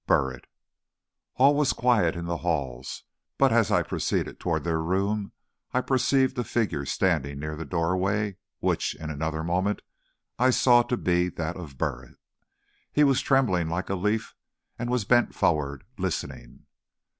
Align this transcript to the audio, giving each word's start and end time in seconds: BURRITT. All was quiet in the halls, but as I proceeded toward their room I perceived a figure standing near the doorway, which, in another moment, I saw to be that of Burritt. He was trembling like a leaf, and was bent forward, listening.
BURRITT. 0.07 0.47
All 1.35 1.53
was 1.53 1.73
quiet 1.73 2.15
in 2.15 2.25
the 2.25 2.37
halls, 2.37 3.03
but 3.37 3.51
as 3.53 3.69
I 3.71 3.83
proceeded 3.83 4.39
toward 4.39 4.63
their 4.63 4.81
room 4.81 5.31
I 5.73 5.81
perceived 5.81 6.35
a 6.39 6.43
figure 6.43 6.87
standing 6.87 7.37
near 7.37 7.55
the 7.55 7.65
doorway, 7.65 8.37
which, 8.61 8.95
in 8.95 9.11
another 9.11 9.43
moment, 9.43 9.83
I 10.39 10.49
saw 10.49 10.81
to 10.81 10.97
be 10.97 11.29
that 11.29 11.55
of 11.55 11.77
Burritt. 11.77 12.15
He 12.91 13.03
was 13.03 13.21
trembling 13.21 13.69
like 13.69 13.89
a 13.91 13.95
leaf, 13.95 14.33
and 14.79 14.89
was 14.89 15.05
bent 15.05 15.35
forward, 15.35 15.83
listening. 15.99 16.65